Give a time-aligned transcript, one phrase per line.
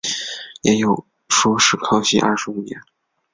[0.63, 2.81] 也有说是康熙廿五年。